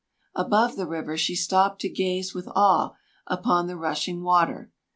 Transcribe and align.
Above 0.33 0.77
the 0.77 0.87
river 0.87 1.15
she 1.15 1.35
stopped 1.35 1.79
to 1.79 1.87
gaze 1.87 2.33
with 2.33 2.47
awe 2.55 2.95
upon 3.27 3.67
the 3.67 3.77
rushing 3.77 4.23
water. 4.23 4.71